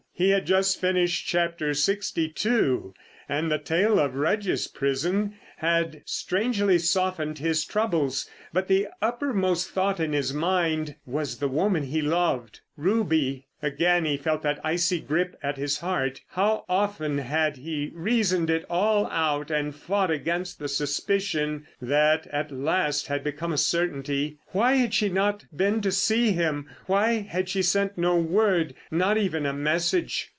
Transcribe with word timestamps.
He 0.13 0.29
had 0.29 0.45
just 0.45 0.79
finished 0.79 1.25
chapter 1.25 1.73
sixty 1.73 2.29
two, 2.29 2.93
and 3.27 3.49
the 3.51 3.57
tale 3.57 3.97
of 3.99 4.13
Rudge's 4.13 4.67
prison 4.67 5.33
had 5.57 6.03
strangely 6.05 6.77
softened 6.77 7.39
his 7.39 7.65
troubles. 7.65 8.29
But 8.53 8.67
the 8.67 8.87
uppermost 9.01 9.69
thought 9.71 9.99
in 9.99 10.13
his 10.13 10.31
mind 10.31 10.95
was 11.07 11.37
the 11.39 11.47
woman 11.47 11.83
he 11.85 12.03
loved! 12.03 12.59
Ruby! 12.77 13.47
Again 13.63 14.05
he 14.05 14.17
felt 14.17 14.41
that 14.41 14.59
icy 14.63 14.99
grip 14.99 15.37
at 15.43 15.55
his 15.57 15.77
heart. 15.79 16.21
How 16.29 16.65
often 16.67 17.19
had 17.19 17.57
he 17.57 17.91
reasoned 17.93 18.49
it 18.49 18.65
all 18.67 19.05
out 19.11 19.51
and 19.51 19.75
fought 19.75 20.09
against 20.09 20.57
the 20.57 20.67
suspicion 20.67 21.67
that 21.79 22.25
at 22.31 22.51
last 22.51 23.05
had 23.05 23.23
become 23.23 23.53
a 23.53 23.59
certainty. 23.59 24.39
Why 24.47 24.73
had 24.77 24.95
she 24.95 25.09
not 25.09 25.45
been 25.55 25.79
to 25.81 25.91
see 25.91 26.31
him? 26.31 26.71
Why 26.87 27.19
had 27.21 27.49
she 27.49 27.61
sent 27.61 27.99
no 27.99 28.15
word, 28.15 28.73
not 28.89 29.19
even 29.19 29.45
a 29.45 29.53
message? 29.53 30.29